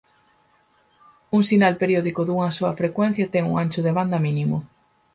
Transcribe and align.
Un 1.37 1.41
sinal 1.49 1.75
periódico 1.81 2.21
dunha 2.23 2.55
soa 2.57 2.77
frecuencia 2.81 3.31
ten 3.33 3.43
un 3.51 3.55
ancho 3.63 3.81
de 3.83 3.95
banda 3.97 4.17
mínimo. 4.27 4.57